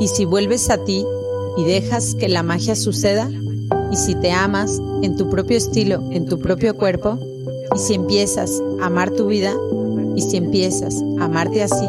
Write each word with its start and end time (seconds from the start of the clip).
¿Y 0.00 0.08
si 0.08 0.24
vuelves 0.24 0.70
a 0.70 0.78
ti 0.84 1.04
y 1.56 1.64
dejas 1.64 2.14
que 2.14 2.28
la 2.28 2.42
magia 2.42 2.76
suceda? 2.76 3.30
¿Y 3.90 3.96
si 3.96 4.14
te 4.14 4.32
amas 4.32 4.80
en 5.02 5.16
tu 5.16 5.28
propio 5.28 5.56
estilo, 5.56 6.02
en 6.10 6.26
tu 6.26 6.38
propio 6.38 6.76
cuerpo? 6.76 7.18
¿Y 7.74 7.78
si 7.78 7.94
empiezas 7.94 8.62
a 8.80 8.86
amar 8.86 9.10
tu 9.10 9.26
vida? 9.26 9.52
¿Y 10.14 10.22
si 10.22 10.36
empiezas 10.36 11.02
a 11.18 11.24
amarte 11.24 11.62
así? 11.62 11.88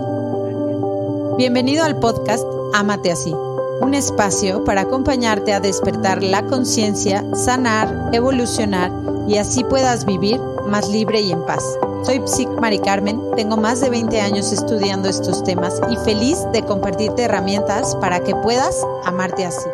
Bienvenido 1.38 1.84
al 1.84 2.00
podcast 2.00 2.44
Amate 2.74 3.12
así, 3.12 3.34
un 3.82 3.94
espacio 3.94 4.64
para 4.64 4.82
acompañarte 4.82 5.54
a 5.54 5.60
despertar 5.60 6.24
la 6.24 6.46
conciencia, 6.46 7.24
sanar, 7.36 8.10
evolucionar 8.12 8.92
y 9.28 9.38
así 9.38 9.64
puedas 9.64 10.06
vivir 10.06 10.40
más 10.68 10.90
libre 10.90 11.22
y 11.22 11.32
en 11.32 11.46
paz. 11.46 11.64
Soy 12.08 12.22
Psic 12.26 12.48
Mari 12.62 12.80
Carmen, 12.80 13.20
tengo 13.36 13.58
más 13.58 13.82
de 13.82 13.90
20 13.90 14.22
años 14.22 14.54
estudiando 14.54 15.10
estos 15.10 15.44
temas 15.44 15.82
y 15.92 15.98
feliz 16.06 16.38
de 16.54 16.64
compartirte 16.64 17.24
herramientas 17.24 17.98
para 17.98 18.24
que 18.24 18.34
puedas 18.34 18.78
amarte 19.04 19.44
así. 19.44 19.68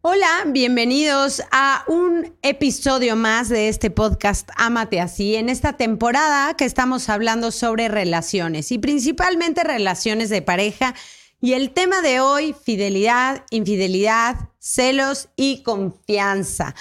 Hola, 0.00 0.26
bienvenidos 0.48 1.44
a 1.52 1.84
un 1.86 2.34
episodio 2.42 3.14
más 3.14 3.48
de 3.48 3.68
este 3.68 3.90
podcast 3.90 4.50
Amate 4.56 5.00
así, 5.00 5.36
en 5.36 5.48
esta 5.48 5.74
temporada 5.74 6.54
que 6.54 6.64
estamos 6.64 7.08
hablando 7.08 7.52
sobre 7.52 7.86
relaciones 7.86 8.72
y 8.72 8.78
principalmente 8.78 9.62
relaciones 9.62 10.28
de 10.28 10.42
pareja. 10.42 10.92
Y 11.40 11.52
el 11.52 11.70
tema 11.70 12.02
de 12.02 12.18
hoy, 12.18 12.52
fidelidad, 12.64 13.44
infidelidad, 13.50 14.48
celos 14.58 15.28
y 15.36 15.62
confianza 15.62 16.74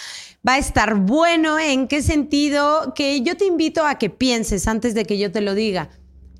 va 0.47 0.53
a 0.53 0.57
estar 0.57 0.95
bueno. 0.95 1.59
¿En 1.59 1.87
qué 1.87 2.01
sentido? 2.01 2.93
Que 2.95 3.21
yo 3.21 3.37
te 3.37 3.45
invito 3.45 3.85
a 3.85 3.97
que 3.97 4.09
pienses 4.09 4.67
antes 4.67 4.93
de 4.93 5.05
que 5.05 5.17
yo 5.17 5.31
te 5.31 5.41
lo 5.41 5.55
diga. 5.55 5.89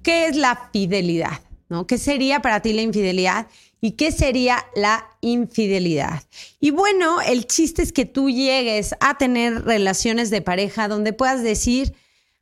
¿Qué 0.04 0.28
es 0.28 0.36
la 0.36 0.70
fidelidad? 0.72 1.41
¿No? 1.68 1.88
¿Qué 1.88 1.98
sería 1.98 2.41
para 2.41 2.62
ti 2.62 2.73
la 2.73 2.84
infidelidad? 2.84 3.48
¿Y 3.81 3.91
qué 3.91 4.12
sería 4.12 4.66
la 4.76 5.08
infidelidad? 5.22 6.23
Y 6.59 6.72
bueno, 6.72 7.22
el 7.22 7.48
chiste 7.48 7.81
es 7.81 7.91
que 7.91 8.05
tú 8.05 8.30
llegues 8.30 8.95
a 9.00 9.17
tener 9.17 9.64
relaciones 9.66 10.30
de 10.30 10.42
pareja 10.42 10.88
donde 10.88 11.14
puedas 11.14 11.42
decir, 11.44 11.95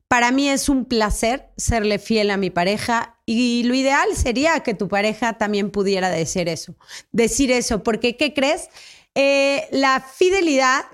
para 0.08 0.32
mí 0.32 0.50
es 0.50 0.70
un 0.70 0.86
placer 0.86 1.50
serle 1.58 2.00
fiel 2.00 2.32
a 2.32 2.38
mi 2.38 2.50
pareja 2.50 3.18
y 3.26 3.64
lo 3.64 3.74
ideal 3.74 4.08
sería 4.16 4.60
que 4.60 4.74
tu 4.74 4.88
pareja 4.88 5.38
también 5.38 5.72
pudiera 5.72 6.10
decir 6.10 6.48
eso, 6.50 6.76
decir 7.12 7.52
eso, 7.52 7.82
porque 7.82 8.16
¿qué 8.16 8.34
crees? 8.34 8.70
Eh, 9.16 9.68
la 9.72 10.02
fidelidad 10.02 10.86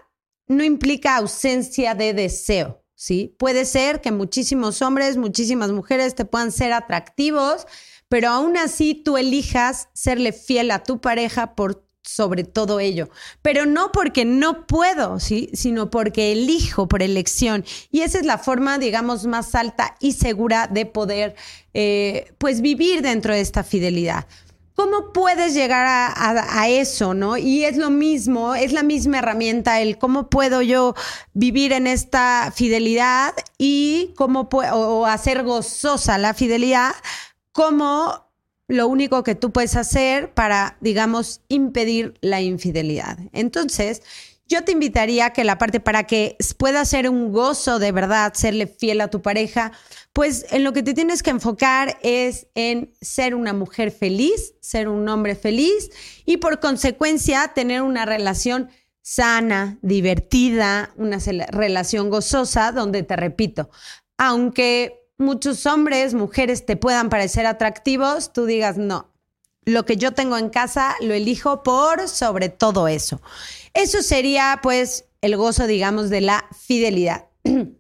no 0.50 0.64
implica 0.64 1.16
ausencia 1.16 1.96
de 1.96 2.14
deseo, 2.14 2.84
¿sí? 2.96 3.36
Puede 3.38 3.64
ser 3.64 4.02
que 4.02 4.12
muchísimos 4.12 4.82
hombres, 4.82 5.16
muchísimas 5.16 5.72
mujeres 5.72 6.16
te 6.16 6.26
puedan 6.26 6.52
ser 6.52 6.74
atractivos, 6.74 7.68
pero 8.10 8.30
aún 8.30 8.58
así 8.58 8.96
tú 8.96 9.18
elijas 9.18 9.88
serle 9.94 10.34
fiel 10.34 10.72
a 10.72 10.84
tu 10.84 11.00
pareja 11.00 11.56
por 11.56 11.86
sobre 12.02 12.44
todo 12.44 12.80
ello, 12.80 13.10
pero 13.44 13.68
no 13.68 13.92
porque 13.92 14.26
no 14.26 14.66
puedo, 14.66 15.20
¿sí? 15.20 15.50
sino 15.54 15.92
porque 15.92 16.32
elijo 16.32 16.88
por 16.88 17.04
elección. 17.04 17.64
Y 17.92 18.02
esa 18.02 18.18
es 18.18 18.26
la 18.26 18.40
forma, 18.40 18.80
digamos, 18.80 19.28
más 19.28 19.54
alta 19.54 19.96
y 20.00 20.14
segura 20.14 20.68
de 20.68 20.88
poder, 20.88 21.36
eh, 21.76 22.34
pues, 22.40 22.62
vivir 22.62 23.04
dentro 23.04 23.34
de 23.36 23.42
esta 23.42 23.64
fidelidad. 23.64 24.26
¿Cómo 24.80 25.12
puedes 25.12 25.54
llegar 25.56 25.86
a, 25.90 26.70
eso, 26.70 27.14
no? 27.14 27.36
Y 27.36 27.66
es 27.66 27.76
lo 27.76 27.90
mismo, 27.90 28.56
es 28.56 28.72
la 28.72 28.82
misma 28.82 29.20
herramienta, 29.20 29.82
el 29.82 29.98
cómo 29.98 30.30
puedo 30.30 30.62
yo 30.62 30.96
vivir 31.34 31.74
en 31.74 31.86
esta 31.86 32.54
fidelidad 32.56 33.34
y 33.58 34.14
cómo 34.16 34.48
puedo, 34.48 35.06
hacer 35.06 35.44
gozosa 35.44 36.18
la 36.18 36.34
fidelidad, 36.34 36.94
como 37.52 38.32
lo 38.70 38.88
único 38.88 39.22
que 39.22 39.36
tú 39.36 39.52
puedes 39.52 39.76
hacer 39.76 40.34
para, 40.34 40.78
digamos, 40.80 41.42
impedir 41.50 42.14
la 42.22 42.40
infidelidad. 42.40 43.20
Entonces, 43.34 44.02
yo 44.48 44.64
te 44.64 44.72
invitaría 44.72 45.32
que 45.32 45.44
la 45.44 45.58
parte 45.58 45.82
para 45.82 46.06
que 46.06 46.38
pueda 46.58 46.86
ser 46.86 47.10
un 47.10 47.34
gozo 47.34 47.80
de 47.80 47.92
verdad, 47.92 48.32
serle 48.34 48.66
fiel 48.66 49.02
a 49.02 49.10
tu 49.10 49.22
pareja, 49.22 49.74
pues 50.20 50.48
en 50.52 50.66
lo 50.66 50.74
que 50.74 50.84
te 50.84 50.94
tienes 50.94 51.24
que 51.24 51.30
enfocar 51.30 51.98
es 52.04 52.48
en 52.54 52.94
ser 53.00 53.34
una 53.34 53.54
mujer 53.54 53.90
feliz, 53.90 54.54
ser 54.60 54.90
un 54.90 55.08
hombre 55.08 55.34
feliz 55.34 55.92
y 56.26 56.36
por 56.36 56.60
consecuencia 56.60 57.54
tener 57.56 57.84
una 57.84 58.06
relación 58.06 58.70
sana, 59.02 59.80
divertida, 59.82 60.92
una 60.98 61.20
relación 61.52 62.10
gozosa 62.10 62.74
donde 62.74 63.04
te 63.04 63.16
repito, 63.16 63.70
aunque 64.18 65.08
muchos 65.18 65.66
hombres, 65.66 66.14
mujeres 66.14 66.66
te 66.66 66.76
puedan 66.76 67.08
parecer 67.08 67.46
atractivos, 67.46 68.34
tú 68.34 68.46
digas 68.46 68.78
no. 68.78 69.14
Lo 69.64 69.86
que 69.86 69.96
yo 69.96 70.14
tengo 70.14 70.38
en 70.38 70.50
casa 70.50 70.98
lo 71.00 71.14
elijo 71.14 71.64
por 71.64 72.10
sobre 72.10 72.50
todo 72.50 72.90
eso. 72.90 73.22
Eso 73.74 74.02
sería 74.02 74.60
pues 74.62 75.06
el 75.22 75.38
gozo, 75.38 75.66
digamos, 75.66 76.10
de 76.10 76.20
la 76.20 76.46
fidelidad. 76.52 77.30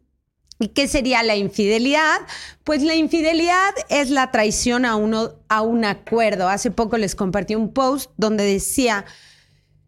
¿Y 0.60 0.70
qué 0.70 0.90
sería 0.90 1.24
la 1.24 1.38
infidelidad? 1.38 2.20
Pues 2.66 2.84
la 2.84 2.94
infidelidad 2.94 3.74
es 3.88 4.10
la 4.10 4.30
traición 4.30 4.84
a, 4.84 4.98
uno, 4.98 5.32
a 5.48 5.62
un 5.62 5.86
acuerdo. 5.86 6.50
Hace 6.50 6.70
poco 6.70 6.98
les 6.98 7.16
compartí 7.16 7.56
un 7.56 7.72
post 7.72 8.12
donde 8.18 8.44
decía 8.44 9.06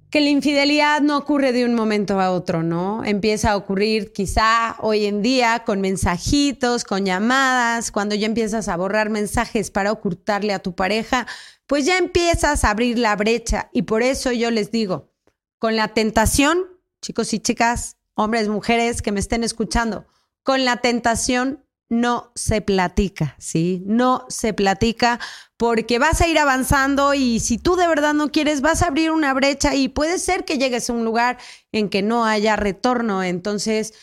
que 0.10 0.22
la 0.22 0.30
infidelidad 0.30 1.02
no 1.02 1.18
ocurre 1.18 1.52
de 1.52 1.66
un 1.66 1.74
momento 1.74 2.22
a 2.22 2.31
otro, 2.31 2.64
¿no? 2.64 3.04
Empieza 3.04 3.52
a 3.52 3.58
ocurrir 3.58 4.14
quizá 4.14 4.78
hoy 4.80 5.06
en 5.06 5.22
día 5.22 5.64
con 5.66 5.81
mensajitos, 5.81 6.86
con 6.86 7.06
llamadas, 7.06 7.92
cuando 7.92 8.16
ya 8.16 8.28
empiezas 8.28 8.70
a 8.70 8.78
borrar 8.78 9.10
mensajes 9.10 9.72
para 9.72 9.92
ocultarle 9.92 10.54
a 10.54 10.60
tu 10.60 10.74
pareja, 10.74 11.28
pues 11.68 11.86
ya 11.86 11.98
empiezas 11.98 12.64
a 12.64 12.72
abrir 12.72 12.98
la 12.98 13.16
brecha. 13.18 13.70
Y 13.74 13.84
por 13.84 14.04
eso 14.04 14.31
yo 14.31 14.52
les 14.52 14.72
digo, 14.72 15.12
con 15.60 15.76
la 15.76 15.90
tentación, 15.90 16.60
chicos 17.02 17.34
y 17.34 17.40
chicas, 17.40 17.98
hombres, 18.14 18.50
mujeres 18.50 19.02
que 19.02 19.14
me 19.14 19.22
estén 19.22 19.46
escuchando, 19.46 20.06
con 20.44 20.66
la 20.66 20.78
tentación 20.78 21.63
no 21.91 22.31
se 22.35 22.62
platica, 22.62 23.35
¿sí? 23.38 23.84
No 23.85 24.25
se 24.29 24.53
platica 24.53 25.19
porque 25.57 26.00
vas 26.00 26.22
a 26.22 26.28
ir 26.28 26.40
avanzando 26.40 27.13
y 27.13 27.41
si 27.41 27.57
tú 27.57 27.75
de 27.75 27.88
verdad 27.88 28.13
no 28.13 28.31
quieres, 28.31 28.62
vas 28.62 28.81
a 28.81 28.88
abrir 28.88 29.12
una 29.12 29.34
brecha 29.34 29.75
y 29.75 29.90
puede 29.90 30.18
ser 30.18 30.46
que 30.46 30.57
llegues 30.57 30.90
a 30.90 30.94
un 30.94 31.03
lugar 31.03 31.38
en 31.74 31.90
que 31.90 32.01
no 32.01 32.25
haya 32.25 32.56
retorno. 32.56 33.24
Entonces, 33.24 33.94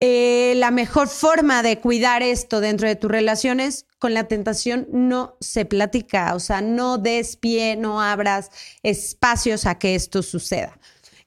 eh, 0.00 0.54
la 0.56 0.72
mejor 0.72 1.08
forma 1.08 1.62
de 1.62 1.78
cuidar 1.78 2.22
esto 2.24 2.60
dentro 2.60 2.88
de 2.88 2.96
tus 2.96 3.10
relaciones 3.10 3.86
con 3.98 4.12
la 4.12 4.24
tentación 4.24 4.88
no 4.90 5.36
se 5.40 5.66
platica, 5.66 6.34
o 6.34 6.40
sea, 6.40 6.62
no 6.62 6.98
des 6.98 7.36
pie, 7.36 7.76
no 7.76 8.00
abras 8.00 8.50
espacios 8.82 9.66
a 9.66 9.78
que 9.78 9.94
esto 9.94 10.22
suceda. 10.22 10.80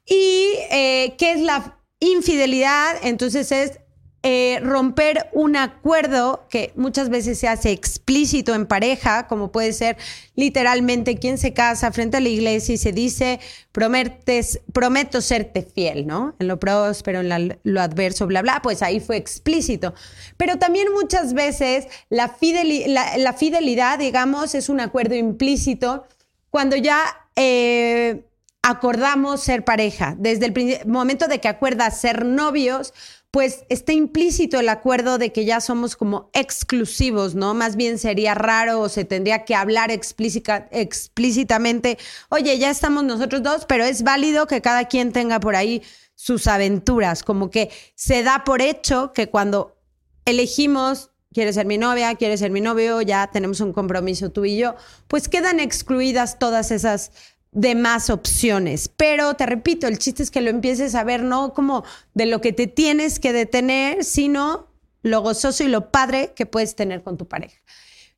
¿Y 0.04 0.50
eh, 0.70 1.14
qué 1.16 1.32
es 1.32 1.40
la 1.40 1.80
infidelidad? 2.00 2.96
Entonces 3.02 3.52
es 3.52 3.78
eh, 4.26 4.58
romper 4.62 5.28
un 5.34 5.54
acuerdo 5.54 6.46
que 6.48 6.72
muchas 6.76 7.10
veces 7.10 7.38
se 7.38 7.46
hace 7.46 7.72
explícito 7.72 8.54
en 8.54 8.64
pareja, 8.64 9.26
como 9.26 9.52
puede 9.52 9.74
ser 9.74 9.98
literalmente 10.34 11.18
quien 11.18 11.36
se 11.36 11.52
casa 11.52 11.92
frente 11.92 12.16
a 12.16 12.20
la 12.20 12.30
iglesia 12.30 12.74
y 12.74 12.78
se 12.78 12.92
dice, 12.92 13.38
prometes, 13.70 14.60
prometo 14.72 15.20
serte 15.20 15.60
fiel, 15.60 16.06
¿no? 16.06 16.34
En 16.38 16.48
lo 16.48 16.58
próspero, 16.58 17.20
en 17.20 17.58
lo 17.64 17.80
adverso, 17.82 18.26
bla, 18.26 18.40
bla, 18.40 18.62
pues 18.62 18.80
ahí 18.80 18.98
fue 18.98 19.18
explícito. 19.18 19.92
Pero 20.38 20.56
también 20.56 20.90
muchas 20.94 21.34
veces 21.34 21.86
la, 22.08 22.30
fidelidad, 22.30 23.98
digamos, 23.98 24.54
es 24.54 24.70
un 24.70 24.80
acuerdo 24.80 25.16
implícito 25.16 26.06
cuando 26.48 26.76
ya... 26.76 27.04
Eh, 27.36 28.24
acordamos 28.66 29.42
ser 29.42 29.62
pareja. 29.62 30.14
Desde 30.16 30.46
el 30.46 30.86
momento 30.86 31.28
de 31.28 31.38
que 31.38 31.48
acuerdas 31.48 32.00
ser 32.00 32.24
novios, 32.24 32.94
pues 33.34 33.64
está 33.68 33.92
implícito 33.92 34.60
el 34.60 34.68
acuerdo 34.68 35.18
de 35.18 35.32
que 35.32 35.44
ya 35.44 35.60
somos 35.60 35.96
como 35.96 36.30
exclusivos, 36.34 37.34
¿no? 37.34 37.52
Más 37.52 37.74
bien 37.74 37.98
sería 37.98 38.32
raro 38.32 38.78
o 38.78 38.88
se 38.88 39.04
tendría 39.04 39.44
que 39.44 39.56
hablar 39.56 39.90
explícitamente, 39.90 41.98
oye, 42.28 42.56
ya 42.60 42.70
estamos 42.70 43.02
nosotros 43.02 43.42
dos, 43.42 43.66
pero 43.66 43.82
es 43.82 44.04
válido 44.04 44.46
que 44.46 44.60
cada 44.60 44.84
quien 44.84 45.10
tenga 45.10 45.40
por 45.40 45.56
ahí 45.56 45.82
sus 46.14 46.46
aventuras, 46.46 47.24
como 47.24 47.50
que 47.50 47.72
se 47.96 48.22
da 48.22 48.44
por 48.44 48.62
hecho 48.62 49.12
que 49.12 49.28
cuando 49.28 49.82
elegimos 50.26 51.10
quieres 51.32 51.56
ser 51.56 51.66
mi 51.66 51.76
novia, 51.76 52.14
quieres 52.14 52.38
ser 52.38 52.52
mi 52.52 52.60
novio, 52.60 53.02
ya 53.02 53.32
tenemos 53.32 53.58
un 53.58 53.72
compromiso 53.72 54.30
tú 54.30 54.44
y 54.44 54.58
yo, 54.58 54.76
pues 55.08 55.28
quedan 55.28 55.58
excluidas 55.58 56.38
todas 56.38 56.70
esas 56.70 57.10
de 57.54 57.74
más 57.74 58.10
opciones. 58.10 58.90
Pero 58.94 59.34
te 59.34 59.46
repito, 59.46 59.86
el 59.86 59.98
chiste 59.98 60.22
es 60.22 60.30
que 60.30 60.40
lo 60.40 60.50
empieces 60.50 60.94
a 60.94 61.04
ver 61.04 61.22
no 61.22 61.54
como 61.54 61.84
de 62.12 62.26
lo 62.26 62.40
que 62.40 62.52
te 62.52 62.66
tienes 62.66 63.18
que 63.18 63.32
detener, 63.32 64.04
sino 64.04 64.68
lo 65.02 65.22
gozoso 65.22 65.64
y 65.64 65.68
lo 65.68 65.90
padre 65.90 66.32
que 66.34 66.46
puedes 66.46 66.74
tener 66.74 67.02
con 67.02 67.16
tu 67.16 67.26
pareja. 67.26 67.56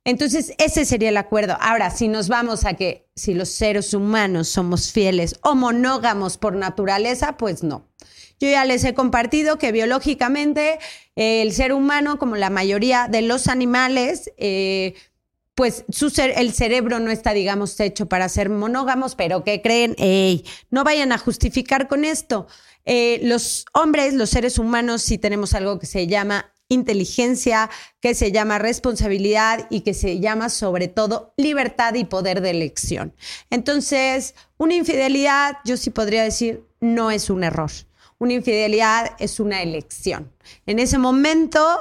Entonces, 0.05 0.55
ese 0.59 0.85
sería 0.85 1.09
el 1.09 1.17
acuerdo. 1.17 1.57
Ahora, 1.61 1.91
si 1.91 2.07
nos 2.07 2.29
vamos 2.29 2.65
a 2.65 2.75
que 2.75 3.09
si 3.17 3.35
los 3.35 3.49
seres 3.49 3.93
humanos 3.93 4.49
somos 4.49 4.93
fieles 4.93 5.37
o 5.43 5.57
monógamos 5.57 6.39
por 6.39 6.55
naturaleza, 6.55 7.37
pues 7.37 7.65
no. 7.65 7.89
Yo 8.39 8.49
ya 8.49 8.65
les 8.65 8.85
he 8.85 8.95
compartido 8.95 9.59
que 9.59 9.73
biológicamente 9.73 10.79
el 11.17 11.53
ser 11.53 11.73
humano, 11.73 12.19
como 12.19 12.37
la 12.37 12.51
mayoría 12.51 13.09
de 13.09 13.23
los 13.23 13.49
animales, 13.49 14.31
eh, 14.37 14.95
pues 15.57 15.87
su 15.89 16.13
el 16.19 16.53
cerebro 16.53 17.01
no 17.01 17.11
está, 17.11 17.33
digamos, 17.33 17.81
hecho 17.81 18.07
para 18.07 18.29
ser 18.29 18.51
monógamos, 18.51 19.15
pero 19.15 19.43
¿qué 19.43 19.63
creen? 19.63 19.97
Ey, 19.99 20.45
no 20.71 20.85
vayan 20.85 21.13
a 21.13 21.19
justificar 21.19 21.89
con 21.89 22.05
esto. 22.05 22.47
Eh, 22.85 23.21
los 23.23 23.65
hombres, 23.73 24.13
los 24.13 24.29
seres 24.29 24.59
humanos, 24.59 25.01
sí 25.01 25.17
tenemos 25.17 25.55
algo 25.55 25.79
que 25.79 25.87
se 25.87 26.07
llama 26.07 26.53
inteligencia, 26.69 27.71
que 28.01 28.15
se 28.15 28.33
llama 28.33 28.59
responsabilidad 28.59 29.67
y 29.71 29.81
que 29.81 29.95
se 29.95 30.21
llama 30.21 30.51
sobre 30.51 30.89
todo 30.89 31.33
libertad 31.39 31.95
y 31.95 32.05
poder 32.05 32.43
de 32.43 32.51
elección. 32.51 33.15
Entonces, 33.49 34.35
una 34.59 34.75
infidelidad, 34.75 35.57
yo 35.65 35.79
sí 35.79 35.89
podría 35.89 36.23
decir, 36.23 36.65
no 36.81 37.11
es 37.11 37.31
un 37.31 37.45
error. 37.45 37.71
Una 38.19 38.35
infidelidad 38.35 39.17
es 39.19 39.41
una 39.41 39.63
elección. 39.63 40.31
En 40.67 40.81
ese 40.81 40.99
momento, 40.99 41.79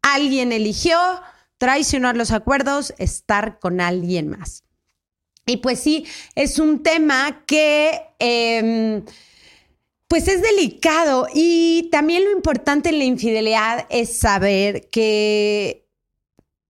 alguien 0.00 0.52
eligió 0.52 0.98
traicionar 1.58 2.16
los 2.16 2.30
acuerdos, 2.30 2.94
estar 2.98 3.58
con 3.58 3.80
alguien 3.80 4.28
más. 4.28 4.64
Y 5.46 5.58
pues 5.58 5.80
sí, 5.80 6.06
es 6.34 6.58
un 6.58 6.82
tema 6.82 7.44
que... 7.46 8.00
Em, 8.18 9.04
pues 10.08 10.26
es 10.26 10.40
delicado 10.40 11.28
y 11.34 11.90
también 11.92 12.24
lo 12.24 12.32
importante 12.32 12.88
en 12.88 12.98
la 12.98 13.04
infidelidad 13.04 13.86
es 13.90 14.18
saber 14.18 14.88
que 14.88 15.86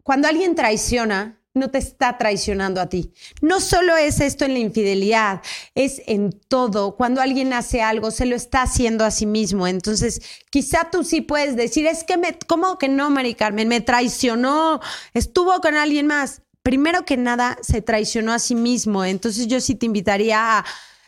cuando 0.02 0.26
alguien 0.26 0.56
traiciona, 0.56 1.37
no 1.54 1.70
te 1.70 1.78
está 1.78 2.18
traicionando 2.18 2.80
a 2.80 2.88
ti. 2.88 3.12
No 3.40 3.60
solo 3.60 3.96
es 3.96 4.20
esto 4.20 4.44
en 4.44 4.52
la 4.52 4.58
infidelidad, 4.60 5.42
es 5.74 6.02
en 6.06 6.30
todo. 6.30 6.96
Cuando 6.96 7.20
alguien 7.20 7.52
hace 7.52 7.82
algo, 7.82 8.10
se 8.10 8.26
lo 8.26 8.36
está 8.36 8.62
haciendo 8.62 9.04
a 9.04 9.10
sí 9.10 9.26
mismo. 9.26 9.66
Entonces, 9.66 10.20
quizá 10.50 10.90
tú 10.90 11.04
sí 11.04 11.20
puedes 11.20 11.56
decir, 11.56 11.86
es 11.86 12.04
que 12.04 12.16
me, 12.16 12.38
¿cómo 12.46 12.78
que 12.78 12.88
no, 12.88 13.10
Mari 13.10 13.34
Carmen? 13.34 13.68
Me 13.68 13.80
traicionó, 13.80 14.80
estuvo 15.14 15.60
con 15.60 15.74
alguien 15.74 16.06
más. 16.06 16.42
Primero 16.62 17.04
que 17.04 17.16
nada, 17.16 17.58
se 17.62 17.82
traicionó 17.82 18.32
a 18.32 18.38
sí 18.38 18.54
mismo. 18.54 19.04
Entonces, 19.04 19.46
yo 19.46 19.60
sí 19.60 19.74
te 19.74 19.86
invitaría 19.86 20.58
a 20.58 20.64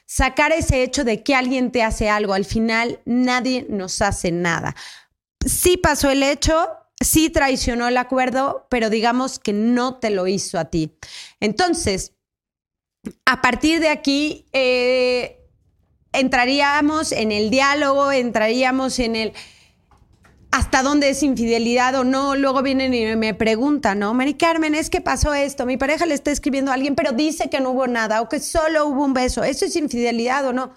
sacar 0.07 0.53
ese 0.53 0.83
hecho 0.83 1.05
de 1.05 1.23
que 1.23 1.35
alguien 1.35 1.71
te 1.71 1.83
hace 1.83 2.09
algo. 2.09 2.35
Al 2.35 2.45
final, 2.45 3.01
nadie 3.05 3.67
nos 3.69 4.03
hace 4.03 4.33
nada. 4.33 4.75
Sí 5.47 5.77
pasó 5.77 6.11
el 6.11 6.23
hecho, 6.23 6.69
sí 7.01 7.31
traicionó 7.31 7.89
el 7.89 7.97
acuerdo, 7.97 8.67
pero 8.71 8.91
digamos 8.91 9.39
que 9.39 9.53
no 9.53 9.97
te 9.97 10.11
lo 10.11 10.27
hizo 10.27 10.59
a 10.59 10.67
ti. 10.67 10.97
Entonces, 11.41 12.13
a 13.25 13.41
partir 13.41 13.81
de 13.81 13.89
aquí, 13.89 14.47
eh, 14.53 15.41
entraríamos 16.13 17.13
en 17.13 17.33
el 17.33 17.51
diálogo, 17.51 18.13
entraríamos 18.13 18.99
en 18.99 19.17
el 19.17 19.33
hasta 20.53 20.83
dónde 20.83 21.11
es 21.11 21.23
infidelidad 21.23 21.95
o 21.95 22.05
no. 22.05 22.35
Luego 22.35 22.63
vienen 22.63 22.93
y 22.93 23.17
me 23.17 23.35
preguntan, 23.35 24.01
¿no? 24.01 24.13
Mari 24.15 24.35
Carmen, 24.35 24.75
es 24.75 24.91
que 24.91 25.01
pasó 25.01 25.33
esto. 25.33 25.65
Mi 25.65 25.77
pareja 25.77 26.07
le 26.07 26.15
está 26.15 26.31
escribiendo 26.31 26.71
a 26.71 26.75
alguien, 26.75 26.97
pero 26.97 27.13
dice 27.13 27.49
que 27.49 27.61
no 27.61 27.71
hubo 27.71 27.87
nada 27.87 28.21
o 28.21 28.29
que 28.29 28.41
solo 28.41 28.87
hubo 28.87 29.05
un 29.05 29.15
beso. 29.15 29.45
¿Eso 29.45 29.65
es 29.65 29.77
infidelidad 29.77 30.47
o 30.47 30.53
no? 30.53 30.75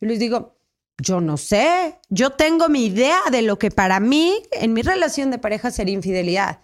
Yo 0.00 0.08
les 0.08 0.18
digo, 0.18 0.53
yo 0.98 1.20
no 1.20 1.36
sé. 1.36 1.98
Yo 2.08 2.30
tengo 2.30 2.68
mi 2.68 2.86
idea 2.86 3.18
de 3.30 3.42
lo 3.42 3.58
que 3.58 3.70
para 3.70 4.00
mí, 4.00 4.42
en 4.52 4.72
mi 4.72 4.82
relación 4.82 5.30
de 5.30 5.38
pareja, 5.38 5.70
sería 5.70 5.94
infidelidad. 5.94 6.60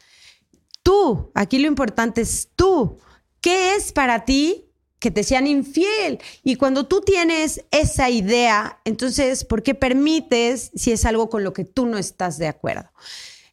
Tú, 0.82 1.31
aquí 1.35 1.59
lo 1.59 1.67
importante 1.67 2.21
es 2.21 2.49
tú. 2.56 2.99
¿Qué 3.41 3.75
es 3.75 3.93
para 3.93 4.25
ti 4.25 4.71
que 5.00 5.11
te 5.11 5.25
sean 5.25 5.47
infiel. 5.49 6.21
Y 6.44 6.55
cuando 6.56 6.87
tú 6.87 7.00
tienes 7.00 7.65
esa 7.73 8.11
idea, 8.11 8.81
entonces, 8.85 9.44
¿por 9.44 9.62
qué 9.62 9.75
permites 9.75 10.71
si 10.75 10.93
es 10.93 11.05
algo 11.06 11.29
con 11.31 11.43
lo 11.43 11.53
que 11.53 11.65
tú 11.65 11.87
no 11.87 11.99
estás 11.99 12.38
de 12.38 12.47
acuerdo? 12.47 12.93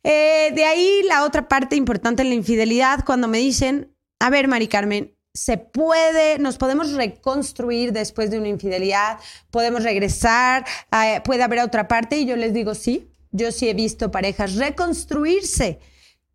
Eh, 0.03 0.51
de 0.53 0.65
ahí 0.65 1.01
la 1.03 1.24
otra 1.24 1.47
parte 1.47 1.75
importante 1.75 2.21
en 2.21 2.29
la 2.29 2.35
infidelidad, 2.35 3.03
cuando 3.06 3.27
me 3.27 3.39
dicen, 3.39 3.95
a 4.19 4.29
ver, 4.29 4.47
Mari 4.47 4.68
Carmen, 4.68 5.16
se 5.38 5.57
puede, 5.57 6.39
nos 6.39 6.57
podemos 6.57 6.94
reconstruir 6.94 7.94
después 7.94 8.31
de 8.31 8.39
una 8.39 8.48
infidelidad, 8.48 9.19
podemos 9.51 9.84
regresar, 9.84 10.66
eh, 10.92 11.22
puede 11.24 11.44
haber 11.44 11.60
otra 11.60 11.88
parte 11.88 12.18
y 12.18 12.25
yo 12.25 12.36
les 12.36 12.54
digo, 12.54 12.75
sí, 12.75 13.10
yo 13.31 13.51
sí 13.51 13.69
he 13.69 13.74
visto 13.74 14.12
parejas 14.12 14.56
reconstruirse 14.56 15.80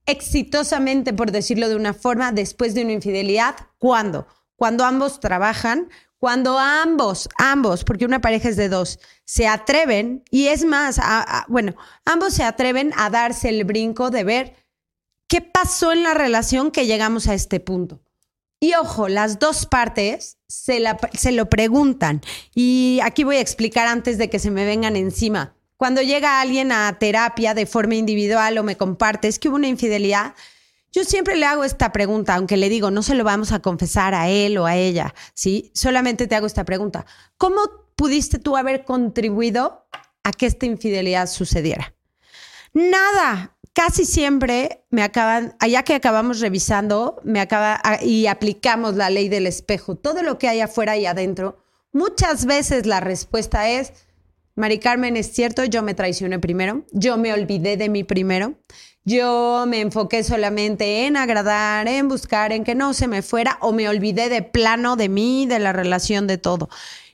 exitosamente, 0.07 1.13
por 1.13 1.31
decirlo 1.31 1.69
de 1.69 1.77
una 1.77 1.95
forma, 1.95 2.33
después 2.33 2.75
de 2.75 2.83
una 2.83 2.93
infidelidad. 2.93 3.55
¿Cuándo? 3.79 4.27
cuando 4.63 4.85
ambos 4.85 5.19
trabajan, 5.19 5.89
cuando 6.19 6.57
ambos, 6.57 7.29
ambos, 7.37 7.83
porque 7.83 8.05
una 8.05 8.21
pareja 8.21 8.49
es 8.49 8.57
de 8.57 8.69
dos, 8.69 9.01
se 9.25 9.49
atreven, 9.49 10.23
y 10.31 10.47
es 10.47 10.65
más, 10.65 11.01
bueno, 11.49 11.75
ambos 12.05 12.35
se 12.35 12.45
atreven 12.45 12.93
a 12.97 13.11
darse 13.11 13.49
el 13.49 13.65
brinco 13.65 14.11
de 14.11 14.23
ver 14.23 14.55
qué 15.27 15.41
pasó 15.41 15.91
en 15.91 16.05
la 16.05 16.15
relación 16.15 16.71
que 16.71 16.87
llegamos 16.87 17.27
a 17.27 17.35
este 17.35 17.59
punto. 17.59 18.01
Y 18.63 18.75
ojo, 18.75 19.09
las 19.09 19.41
dos 19.41 19.67
partes 19.67 20.39
se, 20.47 20.79
lo 21.33 21.51
preguntan. 21.51 22.21
Y 22.55 23.01
aquí 23.03 23.25
voy 23.25 23.39
a 23.39 23.41
explicar 23.41 23.89
antes 23.89 24.19
de 24.19 24.31
que 24.31 24.39
se 24.39 24.53
me 24.53 24.65
vengan 24.65 24.95
encima. 24.95 25.57
Cuando 25.77 26.01
llega 26.01 26.41
alguien 26.41 26.71
a 26.71 26.97
terapia 27.01 27.55
de 27.55 27.67
forma 27.67 27.97
individual 27.97 28.57
o 28.57 28.63
me 28.63 28.77
comparte, 28.77 29.27
es 29.27 29.41
que 29.41 29.49
hubo 29.49 29.57
una 29.57 29.67
infidelidad, 29.67 30.37
yo 30.93 31.03
siempre 31.03 31.35
le 31.35 31.45
hago 31.45 31.65
esta 31.65 31.91
pregunta, 31.91 32.37
aunque 32.37 32.57
le 32.57 32.69
digo, 32.69 32.93
no 32.93 33.03
se 33.03 33.17
lo 33.17 33.25
vamos 33.25 33.51
a 33.51 33.59
confesar 33.59 34.15
a 34.15 34.29
él 34.29 34.57
o 34.59 34.67
a 34.67 34.77
ella, 34.77 35.13
¿sí? 35.35 35.73
Solamente 35.75 36.29
te 36.29 36.37
hago 36.37 36.47
esta 36.47 36.65
pregunta. 36.65 37.05
¿Cómo 37.39 37.63
pudiste 37.97 38.39
tú 38.39 38.57
haber 38.57 38.85
contribuido 38.85 39.89
a 40.23 40.31
que 40.31 40.47
esta 40.47 40.67
infidelidad 40.67 41.27
sucediera? 41.27 41.97
Nada. 42.75 43.57
Casi 43.75 44.05
siempre 44.05 44.85
me 44.91 45.03
acaban, 45.03 45.57
allá 45.59 45.83
que 45.83 45.95
acabamos 45.95 46.41
revisando, 46.41 47.21
me 47.25 47.41
acaba 47.41 47.81
y 48.03 48.27
aplicamos 48.27 48.97
la 48.97 49.09
ley 49.09 49.31
del 49.31 49.47
espejo, 49.47 49.97
todo 49.97 50.23
lo 50.23 50.39
que 50.39 50.49
hay 50.49 50.61
afuera 50.61 50.99
y 50.99 51.07
adentro, 51.07 51.57
muchas 51.91 52.45
veces 52.45 52.85
la 52.85 53.01
respuesta 53.01 53.71
es, 53.71 53.95
Mari 54.57 54.79
Carmen, 54.79 55.17
es 55.17 55.33
cierto, 55.33 55.65
yo 55.65 55.83
me 55.83 55.95
traicioné 55.95 56.39
primero, 56.39 56.85
yo 56.93 57.17
me 57.17 57.33
olvidé 57.33 57.79
de 57.79 57.89
mí 57.89 58.05
primero, 58.05 58.59
yo 59.05 59.65
me 59.67 59.81
enfoqué 59.81 60.23
solamente 60.23 61.07
en 61.07 61.17
agradar, 61.17 61.89
en 61.89 62.09
buscar, 62.09 62.53
en 62.53 62.65
que 62.65 62.75
no 62.75 62.93
se 62.93 63.09
me 63.09 63.23
fuera 63.23 63.57
o 63.63 63.73
me 63.73 63.89
olvidé 63.89 64.29
de 64.29 64.43
plano 64.43 64.97
de 64.97 65.09
mí, 65.09 65.47
de 65.47 65.59
la 65.59 65.73
relación, 65.73 66.27
de 66.27 66.37
todo. 66.37 66.69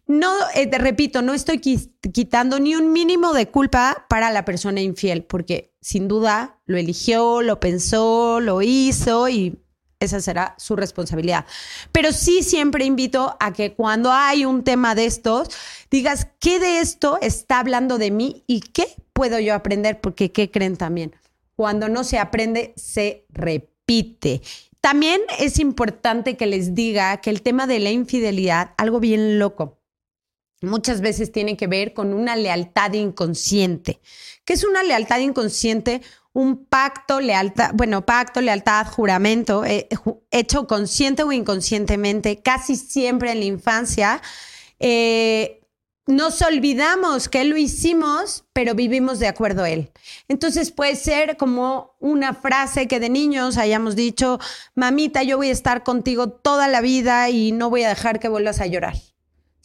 No, 0.08 0.32
eh, 0.54 0.66
te 0.66 0.78
repito, 0.78 1.20
no 1.20 1.34
estoy 1.34 1.60
quitando 1.60 2.58
ni 2.58 2.74
un 2.74 2.92
mínimo 2.92 3.34
de 3.34 3.48
culpa 3.48 4.06
para 4.08 4.30
la 4.30 4.46
persona 4.46 4.80
infiel, 4.80 5.22
porque 5.22 5.74
sin 5.82 6.08
duda 6.08 6.58
lo 6.64 6.78
eligió, 6.78 7.42
lo 7.42 7.60
pensó, 7.60 8.40
lo 8.40 8.62
hizo 8.62 9.28
y 9.28 9.58
esa 10.00 10.22
será 10.22 10.54
su 10.56 10.76
responsabilidad. 10.76 11.44
Pero 11.92 12.12
sí 12.12 12.42
siempre 12.42 12.86
invito 12.86 13.36
a 13.38 13.52
que 13.52 13.74
cuando 13.74 14.10
hay 14.10 14.46
un 14.46 14.64
tema 14.64 14.94
de 14.94 15.04
estos, 15.04 15.50
digas, 15.90 16.28
¿qué 16.40 16.58
de 16.58 16.78
esto 16.78 17.18
está 17.20 17.58
hablando 17.58 17.98
de 17.98 18.10
mí 18.10 18.44
y 18.46 18.60
qué 18.60 18.86
puedo 19.12 19.38
yo 19.38 19.54
aprender? 19.54 20.00
Porque, 20.00 20.32
¿qué 20.32 20.50
creen 20.50 20.78
también? 20.78 21.14
Cuando 21.54 21.90
no 21.90 22.02
se 22.02 22.18
aprende, 22.18 22.72
se 22.76 23.26
repite. 23.28 24.40
También 24.80 25.20
es 25.38 25.58
importante 25.58 26.38
que 26.38 26.46
les 26.46 26.74
diga 26.74 27.20
que 27.20 27.28
el 27.28 27.42
tema 27.42 27.66
de 27.66 27.80
la 27.80 27.90
infidelidad, 27.90 28.72
algo 28.78 29.00
bien 29.00 29.38
loco, 29.38 29.77
muchas 30.60 31.00
veces 31.00 31.32
tiene 31.32 31.56
que 31.56 31.66
ver 31.66 31.94
con 31.94 32.12
una 32.12 32.36
lealtad 32.36 32.92
inconsciente. 32.92 34.00
¿Qué 34.44 34.54
es 34.54 34.64
una 34.64 34.82
lealtad 34.82 35.20
inconsciente? 35.20 36.02
Un 36.32 36.64
pacto, 36.66 37.20
lealtad, 37.20 37.70
bueno, 37.74 38.04
pacto, 38.04 38.40
lealtad, 38.40 38.86
juramento, 38.86 39.64
eh, 39.64 39.88
hecho 40.30 40.66
consciente 40.66 41.22
o 41.22 41.32
inconscientemente, 41.32 42.40
casi 42.42 42.76
siempre 42.76 43.32
en 43.32 43.40
la 43.40 43.44
infancia, 43.46 44.22
eh, 44.78 45.58
nos 46.08 46.40
olvidamos 46.40 47.28
que 47.28 47.44
lo 47.44 47.58
hicimos, 47.58 48.46
pero 48.54 48.74
vivimos 48.74 49.18
de 49.18 49.28
acuerdo 49.28 49.64
a 49.64 49.70
él. 49.70 49.92
Entonces 50.26 50.72
puede 50.72 50.96
ser 50.96 51.36
como 51.36 51.96
una 52.00 52.32
frase 52.32 52.88
que 52.88 52.98
de 52.98 53.10
niños 53.10 53.58
hayamos 53.58 53.94
dicho, 53.94 54.38
mamita, 54.74 55.22
yo 55.22 55.36
voy 55.36 55.50
a 55.50 55.52
estar 55.52 55.82
contigo 55.82 56.30
toda 56.30 56.66
la 56.66 56.80
vida 56.80 57.28
y 57.28 57.52
no 57.52 57.68
voy 57.68 57.82
a 57.82 57.90
dejar 57.90 58.20
que 58.20 58.28
vuelvas 58.28 58.60
a 58.60 58.66
llorar. 58.66 58.94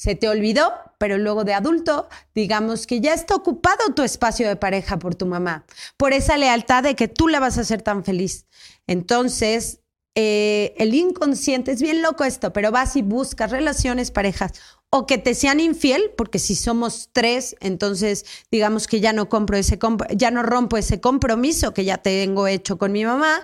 Se 0.03 0.15
te 0.15 0.27
olvidó, 0.27 0.73
pero 0.97 1.17
luego 1.17 1.45
de 1.45 1.53
adulto, 1.53 2.09
digamos 2.35 2.87
que 2.87 2.99
ya 2.99 3.13
está 3.13 3.35
ocupado 3.35 3.93
tu 3.95 4.01
espacio 4.01 4.49
de 4.49 4.57
pareja 4.57 4.99
por 4.99 5.15
tu 5.15 5.25
mamá, 5.25 5.65
por 5.95 6.11
esa 6.11 6.35
lealtad 6.35 6.83
de 6.83 6.97
que 6.97 7.07
tú 7.07 7.29
la 7.29 7.39
vas 7.39 7.57
a 7.57 7.61
hacer 7.61 7.81
tan 7.81 8.03
feliz. 8.03 8.45
Entonces, 8.85 9.79
eh, 10.13 10.73
el 10.77 10.93
inconsciente, 10.93 11.71
es 11.71 11.81
bien 11.81 12.01
loco 12.01 12.25
esto, 12.25 12.51
pero 12.51 12.69
vas 12.69 12.97
y 12.97 13.01
buscas 13.01 13.49
relaciones, 13.49 14.11
parejas 14.11 14.51
o 14.89 15.07
que 15.07 15.17
te 15.17 15.35
sean 15.35 15.61
infiel, 15.61 16.11
porque 16.17 16.37
si 16.37 16.55
somos 16.55 17.09
tres, 17.13 17.55
entonces 17.61 18.25
digamos 18.51 18.87
que 18.87 18.99
ya 18.99 19.13
no 19.13 19.29
compro 19.29 19.55
ese 19.55 19.79
ya 20.17 20.31
no 20.31 20.43
rompo 20.43 20.75
ese 20.75 20.99
compromiso 20.99 21.73
que 21.73 21.85
ya 21.85 21.99
tengo 21.99 22.45
hecho 22.47 22.77
con 22.77 22.91
mi 22.91 23.05
mamá, 23.05 23.41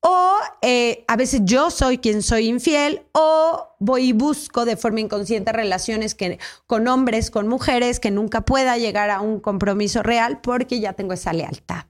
o 0.00 0.38
eh, 0.62 1.04
a 1.08 1.16
veces 1.16 1.42
yo 1.44 1.70
soy 1.70 1.98
quien 1.98 2.22
soy 2.22 2.48
infiel, 2.48 3.02
o 3.12 3.68
voy 3.78 4.08
y 4.08 4.12
busco 4.12 4.64
de 4.64 4.76
forma 4.76 5.00
inconsciente 5.00 5.52
relaciones 5.52 6.14
que, 6.14 6.38
con 6.66 6.88
hombres, 6.88 7.30
con 7.30 7.48
mujeres, 7.48 8.00
que 8.00 8.10
nunca 8.10 8.42
pueda 8.42 8.78
llegar 8.78 9.10
a 9.10 9.20
un 9.20 9.40
compromiso 9.40 10.02
real 10.02 10.40
porque 10.40 10.80
ya 10.80 10.94
tengo 10.94 11.12
esa 11.12 11.32
lealtad. 11.32 11.84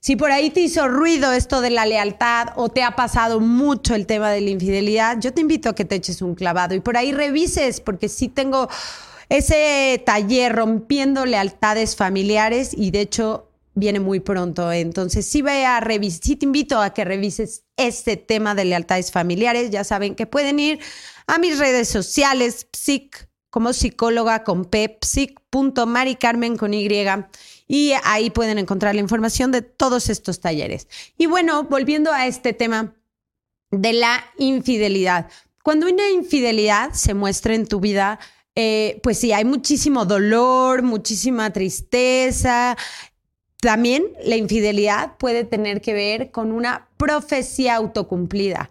Si 0.00 0.16
por 0.16 0.32
ahí 0.32 0.50
te 0.50 0.60
hizo 0.60 0.86
ruido 0.86 1.32
esto 1.32 1.62
de 1.62 1.70
la 1.70 1.86
lealtad 1.86 2.48
o 2.56 2.68
te 2.68 2.82
ha 2.82 2.94
pasado 2.94 3.40
mucho 3.40 3.94
el 3.94 4.06
tema 4.06 4.30
de 4.30 4.42
la 4.42 4.50
infidelidad, 4.50 5.18
yo 5.18 5.32
te 5.32 5.40
invito 5.40 5.70
a 5.70 5.74
que 5.74 5.86
te 5.86 5.94
eches 5.94 6.20
un 6.20 6.34
clavado 6.34 6.74
y 6.74 6.80
por 6.80 6.98
ahí 6.98 7.12
revises, 7.12 7.80
porque 7.80 8.10
sí 8.10 8.28
tengo 8.28 8.68
ese 9.30 10.02
taller 10.04 10.54
rompiendo 10.54 11.24
lealtades 11.24 11.96
familiares 11.96 12.74
y 12.76 12.90
de 12.90 13.00
hecho 13.00 13.48
viene 13.74 14.00
muy 14.00 14.20
pronto. 14.20 14.72
Entonces, 14.72 15.26
sí, 15.26 15.42
sí 16.22 16.36
te 16.36 16.46
invito 16.46 16.80
a 16.80 16.94
que 16.94 17.04
revises 17.04 17.64
este 17.76 18.16
tema 18.16 18.54
de 18.54 18.64
lealtades 18.64 19.10
familiares. 19.10 19.70
Ya 19.70 19.84
saben 19.84 20.14
que 20.14 20.26
pueden 20.26 20.58
ir 20.60 20.78
a 21.26 21.38
mis 21.38 21.58
redes 21.58 21.88
sociales, 21.88 22.66
psic, 22.72 23.28
como 23.50 23.72
psicóloga 23.72 24.42
con 24.42 24.64
P, 24.64 24.98
psic.maricarmen 25.00 26.56
con 26.56 26.74
Y. 26.74 26.88
Y 27.66 27.92
ahí 28.04 28.30
pueden 28.30 28.58
encontrar 28.58 28.94
la 28.94 29.00
información 29.00 29.52
de 29.52 29.62
todos 29.62 30.08
estos 30.08 30.40
talleres. 30.40 30.88
Y 31.16 31.26
bueno, 31.26 31.64
volviendo 31.64 32.12
a 32.12 32.26
este 32.26 32.52
tema 32.52 32.94
de 33.70 33.92
la 33.92 34.24
infidelidad. 34.38 35.28
Cuando 35.62 35.86
una 35.86 36.10
infidelidad 36.10 36.92
se 36.92 37.14
muestra 37.14 37.54
en 37.54 37.66
tu 37.66 37.80
vida, 37.80 38.18
eh, 38.54 39.00
pues 39.02 39.18
sí, 39.18 39.32
hay 39.32 39.44
muchísimo 39.44 40.04
dolor, 40.04 40.82
muchísima 40.82 41.52
tristeza. 41.52 42.76
También 43.64 44.04
la 44.22 44.36
infidelidad 44.36 45.16
puede 45.16 45.42
tener 45.44 45.80
que 45.80 45.94
ver 45.94 46.30
con 46.30 46.52
una 46.52 46.86
profecía 46.98 47.76
autocumplida. 47.76 48.70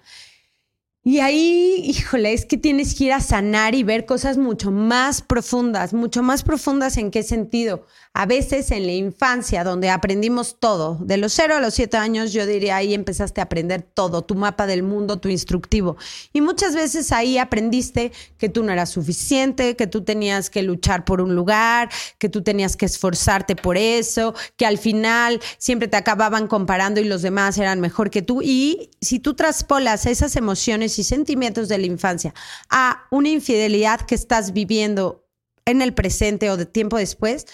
Y 1.03 1.19
ahí, 1.19 1.81
híjole, 1.83 2.31
es 2.31 2.45
que 2.45 2.57
tienes 2.57 2.93
que 2.93 3.05
ir 3.05 3.13
a 3.13 3.19
sanar 3.19 3.73
y 3.73 3.81
ver 3.81 4.05
cosas 4.05 4.37
mucho 4.37 4.69
más 4.69 5.23
profundas, 5.23 5.95
mucho 5.95 6.21
más 6.21 6.43
profundas 6.43 6.97
en 6.97 7.09
qué 7.09 7.23
sentido. 7.23 7.87
A 8.15 8.27
veces 8.27 8.69
en 8.69 8.85
la 8.85 8.91
infancia, 8.91 9.63
donde 9.63 9.89
aprendimos 9.89 10.57
todo, 10.59 10.99
de 11.01 11.17
los 11.17 11.33
0 11.33 11.55
a 11.55 11.59
los 11.59 11.73
7 11.73 11.97
años, 11.97 12.31
yo 12.31 12.45
diría 12.45 12.75
ahí 12.75 12.93
empezaste 12.93 13.41
a 13.41 13.45
aprender 13.45 13.81
todo, 13.81 14.21
tu 14.21 14.35
mapa 14.35 14.67
del 14.67 14.83
mundo, 14.83 15.17
tu 15.17 15.29
instructivo. 15.29 15.97
Y 16.31 16.41
muchas 16.41 16.75
veces 16.75 17.11
ahí 17.11 17.39
aprendiste 17.39 18.11
que 18.37 18.49
tú 18.49 18.63
no 18.63 18.71
eras 18.71 18.91
suficiente, 18.91 19.75
que 19.75 19.87
tú 19.87 20.03
tenías 20.03 20.51
que 20.51 20.61
luchar 20.61 21.05
por 21.05 21.21
un 21.21 21.35
lugar, 21.35 21.89
que 22.19 22.29
tú 22.29 22.43
tenías 22.43 22.77
que 22.77 22.85
esforzarte 22.85 23.55
por 23.55 23.77
eso, 23.77 24.35
que 24.57 24.67
al 24.67 24.77
final 24.77 25.41
siempre 25.57 25.87
te 25.87 25.97
acababan 25.97 26.47
comparando 26.47 27.01
y 27.01 27.05
los 27.05 27.23
demás 27.23 27.57
eran 27.57 27.79
mejor 27.79 28.11
que 28.11 28.21
tú. 28.21 28.43
Y 28.43 28.91
si 29.01 29.17
tú 29.17 29.33
traspolas 29.33 30.05
esas 30.05 30.35
emociones, 30.35 30.99
y 30.99 31.03
sentimientos 31.03 31.67
de 31.67 31.77
la 31.77 31.85
infancia 31.85 32.33
a 32.69 33.07
una 33.09 33.29
infidelidad 33.29 34.01
que 34.01 34.15
estás 34.15 34.53
viviendo 34.53 35.25
en 35.65 35.81
el 35.81 35.93
presente 35.93 36.49
o 36.49 36.57
de 36.57 36.65
tiempo 36.65 36.97
después, 36.97 37.45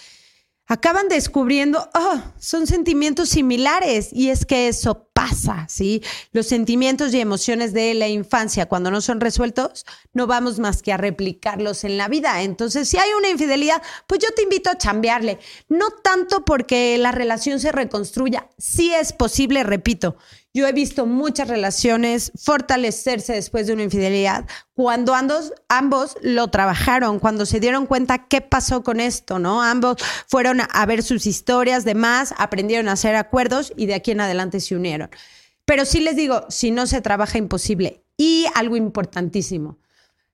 acaban 0.70 1.08
descubriendo, 1.08 1.90
oh, 1.94 2.22
son 2.38 2.68
sentimientos 2.68 3.30
similares 3.30 4.10
y 4.12 4.30
es 4.30 4.46
que 4.46 4.68
eso 4.68 5.08
pasa, 5.12 5.66
¿sí? 5.68 6.00
Los 6.30 6.46
sentimientos 6.46 7.12
y 7.12 7.20
emociones 7.20 7.72
de 7.72 7.92
la 7.94 8.06
infancia 8.06 8.66
cuando 8.66 8.92
no 8.92 9.00
son 9.00 9.20
resueltos, 9.20 9.84
no 10.12 10.28
vamos 10.28 10.60
más 10.60 10.80
que 10.80 10.92
a 10.92 10.96
replicarlos 10.96 11.82
en 11.82 11.98
la 11.98 12.06
vida. 12.06 12.42
Entonces, 12.42 12.88
si 12.88 12.98
hay 12.98 13.10
una 13.18 13.30
infidelidad, 13.30 13.82
pues 14.06 14.20
yo 14.20 14.28
te 14.32 14.42
invito 14.42 14.70
a 14.70 14.78
chambearle, 14.78 15.40
no 15.68 15.90
tanto 15.90 16.44
porque 16.44 16.96
la 16.98 17.10
relación 17.10 17.58
se 17.58 17.72
reconstruya, 17.72 18.48
sí 18.56 18.94
es 18.94 19.12
posible, 19.12 19.64
repito, 19.64 20.18
yo 20.52 20.66
he 20.66 20.72
visto 20.72 21.06
muchas 21.06 21.48
relaciones 21.48 22.32
fortalecerse 22.34 23.34
después 23.34 23.66
de 23.66 23.72
una 23.72 23.84
infidelidad 23.84 24.46
cuando 24.74 25.14
ambos, 25.14 26.16
lo 26.22 26.48
trabajaron, 26.48 27.18
cuando 27.18 27.46
se 27.46 27.60
dieron 27.60 27.86
cuenta 27.86 28.26
qué 28.26 28.40
pasó 28.40 28.82
con 28.82 28.98
esto, 28.98 29.38
¿no? 29.38 29.62
Ambos 29.62 29.98
fueron 30.26 30.60
a 30.60 30.86
ver 30.86 31.02
sus 31.02 31.26
historias, 31.26 31.84
demás, 31.84 32.34
aprendieron 32.38 32.88
a 32.88 32.92
hacer 32.92 33.14
acuerdos 33.14 33.72
y 33.76 33.86
de 33.86 33.94
aquí 33.94 34.10
en 34.10 34.22
adelante 34.22 34.58
se 34.60 34.74
unieron. 34.74 35.10
Pero 35.66 35.84
sí 35.84 36.00
les 36.00 36.16
digo, 36.16 36.46
si 36.48 36.70
no 36.70 36.86
se 36.86 37.00
trabaja, 37.00 37.38
imposible. 37.38 38.02
Y 38.16 38.46
algo 38.54 38.76
importantísimo, 38.76 39.78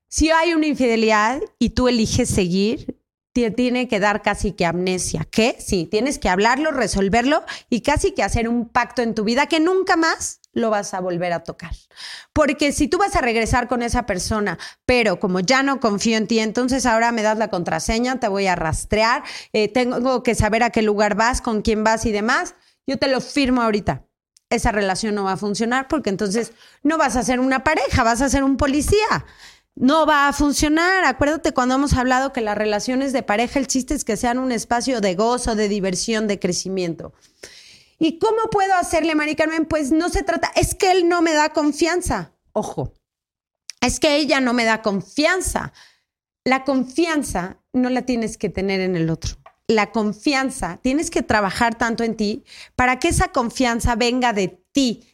si 0.08 0.30
hay 0.30 0.54
una 0.54 0.66
infidelidad 0.66 1.40
y 1.58 1.70
tú 1.70 1.88
eliges 1.88 2.28
seguir, 2.28 2.96
te 3.42 3.50
tiene 3.50 3.86
que 3.86 4.00
dar 4.00 4.22
casi 4.22 4.52
que 4.52 4.64
amnesia. 4.64 5.26
¿Qué? 5.30 5.56
Sí, 5.58 5.84
tienes 5.84 6.18
que 6.18 6.30
hablarlo, 6.30 6.70
resolverlo 6.70 7.44
y 7.68 7.82
casi 7.82 8.12
que 8.12 8.22
hacer 8.22 8.48
un 8.48 8.66
pacto 8.66 9.02
en 9.02 9.14
tu 9.14 9.24
vida 9.24 9.46
que 9.46 9.60
nunca 9.60 9.94
más 9.96 10.40
lo 10.54 10.70
vas 10.70 10.94
a 10.94 11.00
volver 11.00 11.34
a 11.34 11.44
tocar. 11.44 11.72
Porque 12.32 12.72
si 12.72 12.88
tú 12.88 12.96
vas 12.96 13.14
a 13.14 13.20
regresar 13.20 13.68
con 13.68 13.82
esa 13.82 14.06
persona, 14.06 14.58
pero 14.86 15.20
como 15.20 15.40
ya 15.40 15.62
no 15.62 15.80
confío 15.80 16.16
en 16.16 16.26
ti, 16.26 16.38
entonces 16.38 16.86
ahora 16.86 17.12
me 17.12 17.20
das 17.20 17.36
la 17.36 17.48
contraseña, 17.48 18.18
te 18.18 18.28
voy 18.28 18.46
a 18.46 18.56
rastrear, 18.56 19.22
eh, 19.52 19.70
tengo 19.70 20.22
que 20.22 20.34
saber 20.34 20.62
a 20.62 20.70
qué 20.70 20.80
lugar 20.80 21.14
vas, 21.14 21.42
con 21.42 21.60
quién 21.60 21.84
vas 21.84 22.06
y 22.06 22.12
demás, 22.12 22.54
yo 22.86 22.96
te 22.98 23.08
lo 23.08 23.20
firmo 23.20 23.60
ahorita. 23.60 24.06
Esa 24.48 24.72
relación 24.72 25.14
no 25.14 25.24
va 25.24 25.32
a 25.32 25.36
funcionar 25.36 25.88
porque 25.88 26.08
entonces 26.08 26.52
no 26.82 26.96
vas 26.96 27.16
a 27.16 27.22
ser 27.22 27.38
una 27.38 27.64
pareja, 27.64 28.02
vas 28.02 28.22
a 28.22 28.30
ser 28.30 28.44
un 28.44 28.56
policía 28.56 29.26
no 29.76 30.06
va 30.06 30.26
a 30.26 30.32
funcionar. 30.32 31.04
Acuérdate 31.04 31.52
cuando 31.52 31.76
hemos 31.76 31.92
hablado 31.92 32.32
que 32.32 32.40
las 32.40 32.58
relaciones 32.58 33.12
de 33.12 33.22
pareja, 33.22 33.58
el 33.58 33.66
chiste 33.66 33.94
es 33.94 34.04
que 34.04 34.16
sean 34.16 34.38
un 34.38 34.50
espacio 34.50 35.00
de 35.00 35.14
gozo, 35.14 35.54
de 35.54 35.68
diversión, 35.68 36.26
de 36.26 36.38
crecimiento. 36.38 37.12
¿Y 37.98 38.18
cómo 38.18 38.50
puedo 38.50 38.74
hacerle, 38.74 39.14
Mari 39.14 39.36
Carmen? 39.36 39.66
Pues 39.66 39.92
no 39.92 40.08
se 40.08 40.22
trata, 40.22 40.50
es 40.56 40.74
que 40.74 40.90
él 40.90 41.08
no 41.08 41.22
me 41.22 41.32
da 41.32 41.50
confianza. 41.50 42.32
Ojo, 42.52 42.94
es 43.80 44.00
que 44.00 44.16
ella 44.16 44.40
no 44.40 44.52
me 44.52 44.64
da 44.64 44.82
confianza. 44.82 45.72
La 46.44 46.64
confianza 46.64 47.58
no 47.72 47.90
la 47.90 48.02
tienes 48.02 48.38
que 48.38 48.48
tener 48.48 48.80
en 48.80 48.96
el 48.96 49.10
otro. 49.10 49.36
La 49.68 49.90
confianza, 49.92 50.78
tienes 50.82 51.10
que 51.10 51.22
trabajar 51.22 51.76
tanto 51.76 52.04
en 52.04 52.16
ti 52.16 52.44
para 52.76 52.98
que 52.98 53.08
esa 53.08 53.28
confianza 53.28 53.96
venga 53.96 54.32
de 54.32 54.62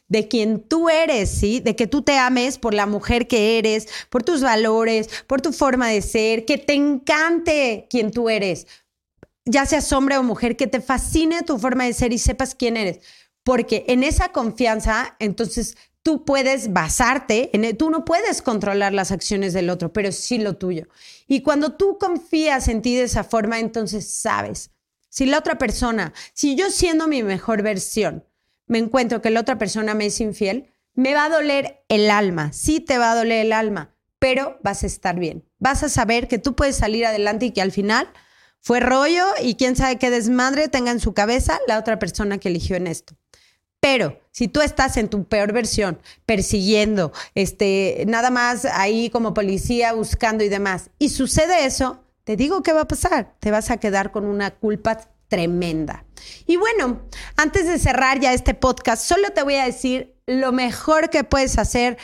de 0.07 0.27
quien 0.27 0.61
tú 0.61 0.89
eres, 0.89 1.29
¿sí? 1.29 1.59
De 1.59 1.75
que 1.75 1.87
tú 1.87 2.01
te 2.01 2.17
ames 2.17 2.57
por 2.57 2.73
la 2.73 2.85
mujer 2.85 3.27
que 3.27 3.57
eres, 3.57 3.87
por 4.09 4.23
tus 4.23 4.41
valores, 4.41 5.09
por 5.27 5.41
tu 5.41 5.53
forma 5.53 5.87
de 5.89 6.01
ser, 6.01 6.45
que 6.45 6.57
te 6.57 6.73
encante 6.73 7.87
quien 7.89 8.11
tú 8.11 8.29
eres, 8.29 8.67
ya 9.45 9.65
seas 9.65 9.91
hombre 9.91 10.17
o 10.17 10.23
mujer, 10.23 10.55
que 10.55 10.67
te 10.67 10.81
fascine 10.81 11.43
tu 11.43 11.57
forma 11.57 11.85
de 11.85 11.93
ser 11.93 12.13
y 12.13 12.17
sepas 12.17 12.55
quién 12.55 12.77
eres. 12.77 12.99
Porque 13.43 13.85
en 13.87 14.03
esa 14.03 14.29
confianza, 14.29 15.15
entonces 15.19 15.75
tú 16.01 16.25
puedes 16.25 16.71
basarte, 16.71 17.49
en 17.53 17.75
tú 17.77 17.89
no 17.89 18.05
puedes 18.05 18.41
controlar 18.41 18.93
las 18.93 19.11
acciones 19.11 19.53
del 19.53 19.69
otro, 19.69 19.91
pero 19.91 20.11
sí 20.11 20.37
lo 20.37 20.55
tuyo. 20.57 20.87
Y 21.27 21.41
cuando 21.41 21.73
tú 21.73 21.97
confías 21.97 22.67
en 22.67 22.81
ti 22.81 22.95
de 22.95 23.03
esa 23.03 23.23
forma, 23.23 23.59
entonces 23.59 24.07
sabes, 24.13 24.71
si 25.09 25.25
la 25.25 25.39
otra 25.39 25.57
persona, 25.57 26.13
si 26.33 26.55
yo 26.55 26.69
siendo 26.69 27.07
mi 27.07 27.23
mejor 27.23 27.63
versión, 27.63 28.25
me 28.67 28.79
encuentro 28.79 29.21
que 29.21 29.29
la 29.29 29.41
otra 29.41 29.57
persona 29.57 29.93
me 29.93 30.07
es 30.07 30.19
infiel, 30.21 30.73
me 30.95 31.13
va 31.13 31.25
a 31.25 31.29
doler 31.29 31.83
el 31.89 32.09
alma, 32.09 32.53
sí 32.53 32.79
te 32.79 32.97
va 32.97 33.11
a 33.11 33.15
doler 33.15 33.45
el 33.45 33.53
alma, 33.53 33.95
pero 34.19 34.57
vas 34.63 34.83
a 34.83 34.87
estar 34.87 35.19
bien. 35.19 35.43
Vas 35.59 35.83
a 35.83 35.89
saber 35.89 36.27
que 36.27 36.37
tú 36.37 36.55
puedes 36.55 36.75
salir 36.75 37.05
adelante 37.05 37.47
y 37.47 37.51
que 37.51 37.61
al 37.61 37.71
final 37.71 38.09
fue 38.59 38.79
rollo 38.79 39.25
y 39.41 39.55
quién 39.55 39.75
sabe 39.75 39.97
qué 39.97 40.09
desmadre 40.09 40.67
tenga 40.69 40.91
en 40.91 40.99
su 40.99 41.13
cabeza 41.13 41.59
la 41.67 41.77
otra 41.77 41.99
persona 41.99 42.37
que 42.37 42.49
eligió 42.49 42.75
en 42.75 42.87
esto. 42.87 43.15
Pero 43.81 44.21
si 44.31 44.47
tú 44.47 44.61
estás 44.61 44.95
en 44.95 45.09
tu 45.09 45.25
peor 45.25 45.51
versión, 45.51 45.99
persiguiendo, 46.25 47.11
este, 47.35 48.05
nada 48.07 48.29
más 48.29 48.63
ahí 48.63 49.09
como 49.09 49.33
policía 49.33 49.91
buscando 49.91 50.45
y 50.45 50.49
demás, 50.49 50.89
y 50.99 51.09
sucede 51.09 51.65
eso, 51.65 52.01
te 52.23 52.37
digo 52.37 52.63
qué 52.63 52.71
va 52.71 52.81
a 52.81 52.87
pasar. 52.87 53.35
Te 53.39 53.51
vas 53.51 53.71
a 53.71 53.77
quedar 53.77 54.11
con 54.11 54.23
una 54.23 54.51
culpa 54.51 54.99
tremenda. 55.33 56.05
Y 56.45 56.57
bueno, 56.57 57.01
antes 57.37 57.65
de 57.65 57.79
cerrar 57.79 58.19
ya 58.19 58.33
este 58.33 58.53
podcast, 58.53 59.03
solo 59.03 59.31
te 59.31 59.41
voy 59.41 59.55
a 59.55 59.65
decir 59.65 60.13
lo 60.27 60.51
mejor 60.51 61.09
que 61.09 61.23
puedes 61.23 61.57
hacer 61.57 61.97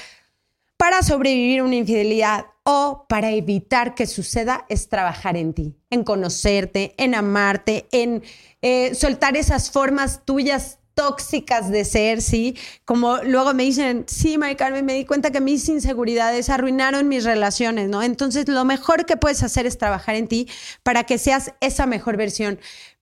para 0.78 1.04
sobrevivir 1.04 1.62
una 1.62 1.76
infidelidad 1.76 2.48
o 2.64 3.06
para 3.08 3.30
evitar 3.30 3.94
que 3.94 4.08
suceda 4.08 4.66
es 4.68 4.90
trabajar 4.90 5.38
en 5.38 5.54
ti, 5.54 5.76
en 5.92 6.04
conocerte, 6.04 6.96
en 6.98 7.14
amarte, 7.14 7.88
en 7.92 8.24
eh, 8.64 8.96
soltar 8.96 9.38
esas 9.38 9.70
formas 9.70 10.26
tuyas 10.26 10.80
tóxicas 10.96 11.70
de 11.70 11.86
ser, 11.86 12.24
¿sí? 12.24 12.58
Como 12.84 13.20
luego 13.20 13.54
me 13.54 13.62
dicen, 13.62 14.06
sí, 14.08 14.40
Mari 14.40 14.56
Carmen, 14.56 14.84
me 14.86 14.96
di 14.96 15.06
cuenta 15.06 15.30
que 15.30 15.40
mis 15.40 15.70
inseguridades 15.70 16.50
arruinaron 16.50 17.08
mis 17.08 17.26
relaciones, 17.26 17.90
¿no? 17.90 18.02
Entonces, 18.02 18.48
lo 18.48 18.66
mejor 18.66 19.06
que 19.06 19.18
puedes 19.18 19.44
hacer 19.44 19.68
es 19.68 19.78
trabajar 19.78 20.16
en 20.16 20.28
ti 20.28 20.50
para 20.82 21.04
que 21.04 21.20
seas 21.20 21.54
esa 21.62 21.86
mejor 21.86 22.18
versión 22.18 22.60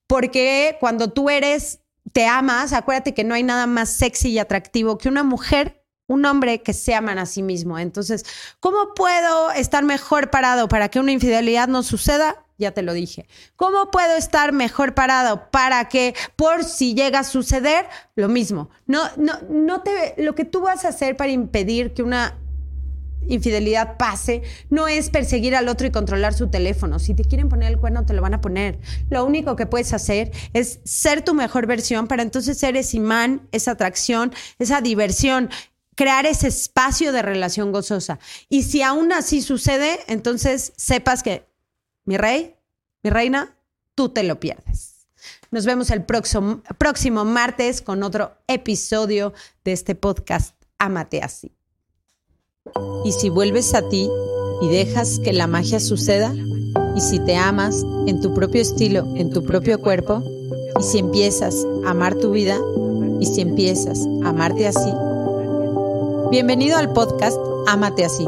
porque 0.07 0.77
cuando 0.79 1.09
tú 1.09 1.29
eres, 1.29 1.81
te 2.13 2.25
amas, 2.25 2.73
acuérdate 2.73 3.13
que 3.13 3.23
no 3.23 3.35
hay 3.35 3.43
nada 3.43 3.67
más 3.67 3.89
sexy 3.89 4.29
y 4.29 4.39
atractivo 4.39 4.97
que 4.97 5.09
una 5.09 5.23
mujer, 5.23 5.83
un 6.07 6.25
hombre 6.25 6.61
que 6.61 6.73
se 6.73 6.95
aman 6.95 7.19
a 7.19 7.25
sí 7.25 7.43
mismo. 7.43 7.77
Entonces, 7.77 8.25
¿cómo 8.59 8.93
puedo 8.95 9.51
estar 9.51 9.83
mejor 9.83 10.29
parado 10.29 10.67
para 10.67 10.89
que 10.89 10.99
una 10.99 11.11
infidelidad 11.11 11.67
no 11.67 11.83
suceda? 11.83 12.45
Ya 12.57 12.71
te 12.71 12.81
lo 12.81 12.93
dije. 12.93 13.27
¿Cómo 13.55 13.91
puedo 13.91 14.15
estar 14.15 14.51
mejor 14.51 14.95
parado 14.95 15.51
para 15.51 15.89
que 15.89 16.15
por 16.35 16.63
si 16.63 16.95
llega 16.95 17.19
a 17.19 17.23
suceder, 17.23 17.87
lo 18.15 18.29
mismo? 18.29 18.69
No, 18.87 19.03
no, 19.17 19.33
no 19.49 19.83
te, 19.83 20.15
lo 20.17 20.33
que 20.33 20.45
tú 20.45 20.61
vas 20.61 20.85
a 20.85 20.89
hacer 20.89 21.17
para 21.17 21.31
impedir 21.31 21.93
que 21.93 22.01
una 22.01 22.35
infidelidad 23.27 23.97
pase, 23.97 24.41
no 24.69 24.87
es 24.87 25.09
perseguir 25.09 25.55
al 25.55 25.67
otro 25.67 25.87
y 25.87 25.91
controlar 25.91 26.33
su 26.33 26.49
teléfono. 26.49 26.99
Si 26.99 27.13
te 27.13 27.23
quieren 27.23 27.49
poner 27.49 27.71
el 27.71 27.79
cuerno, 27.79 28.05
te 28.05 28.13
lo 28.13 28.21
van 28.21 28.33
a 28.33 28.41
poner. 28.41 28.79
Lo 29.09 29.25
único 29.25 29.55
que 29.55 29.65
puedes 29.65 29.93
hacer 29.93 30.31
es 30.53 30.79
ser 30.83 31.23
tu 31.23 31.33
mejor 31.33 31.67
versión 31.67 32.07
para 32.07 32.23
entonces 32.23 32.57
ser 32.57 32.77
ese 32.77 32.97
imán, 32.97 33.47
esa 33.51 33.71
atracción, 33.71 34.33
esa 34.59 34.81
diversión 34.81 35.49
crear 35.95 36.27
ese 36.27 36.47
espacio 36.47 37.11
de 37.11 37.23
relación 37.23 37.71
gozosa. 37.71 38.19
Y 38.49 38.63
si 38.63 38.83
aún 38.83 39.11
así 39.11 39.41
sucede, 39.41 39.99
entonces 40.07 40.71
sepas 40.77 41.23
que 41.23 41.47
mi 42.05 42.17
rey, 42.17 42.55
mi 43.03 43.09
reina, 43.09 43.57
tú 43.95 44.09
te 44.09 44.21
lo 44.21 44.39
pierdes. 44.39 45.07
Nos 45.49 45.65
vemos 45.65 45.89
el 45.89 46.03
próximo, 46.03 46.61
próximo 46.77 47.25
martes 47.25 47.81
con 47.81 48.03
otro 48.03 48.37
episodio 48.47 49.33
de 49.63 49.73
este 49.73 49.95
podcast 49.95 50.55
Amate 50.77 51.21
así. 51.23 51.56
Y 53.03 53.11
si 53.11 53.29
vuelves 53.29 53.73
a 53.73 53.81
ti 53.81 54.09
y 54.61 54.69
dejas 54.69 55.19
que 55.19 55.33
la 55.33 55.47
magia 55.47 55.79
suceda, 55.79 56.33
y 56.95 57.01
si 57.01 57.19
te 57.19 57.35
amas 57.35 57.85
en 58.07 58.21
tu 58.21 58.33
propio 58.33 58.61
estilo, 58.61 59.05
en 59.15 59.29
tu 59.29 59.43
propio 59.43 59.79
cuerpo, 59.79 60.23
y 60.79 60.83
si 60.83 60.99
empiezas 60.99 61.65
a 61.85 61.91
amar 61.91 62.15
tu 62.15 62.31
vida, 62.31 62.57
y 63.19 63.25
si 63.25 63.41
empiezas 63.41 64.05
a 64.23 64.29
amarte 64.29 64.67
así, 64.67 64.91
bienvenido 66.29 66.77
al 66.77 66.91
podcast 66.93 67.37
Amate 67.67 68.05
así, 68.05 68.25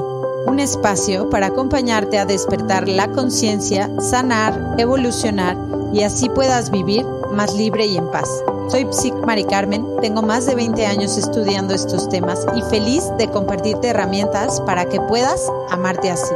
un 0.48 0.60
espacio 0.60 1.30
para 1.30 1.48
acompañarte 1.48 2.18
a 2.18 2.26
despertar 2.26 2.88
la 2.88 3.12
conciencia, 3.12 3.90
sanar, 4.02 4.76
evolucionar 4.78 5.58
y 5.94 6.04
así 6.04 6.28
puedas 6.30 6.72
vivir 6.72 7.06
más 7.32 7.54
libre 7.56 7.86
y 7.86 7.98
en 7.98 8.10
paz. 8.12 8.30
Soy 8.70 8.86
Psic 8.92 9.16
Mari 9.26 9.46
Carmen, 9.46 9.84
tengo 10.00 10.22
más 10.22 10.46
de 10.46 10.54
20 10.54 10.86
años 10.86 11.18
estudiando 11.18 11.74
estos 11.74 12.08
temas 12.08 12.46
y 12.56 12.62
feliz 12.70 13.04
de 13.18 13.28
compartirte 13.28 13.88
herramientas 13.88 14.62
para 14.62 14.86
que 14.86 15.02
puedas 15.02 15.52
amarte 15.72 16.12
así. 16.12 16.36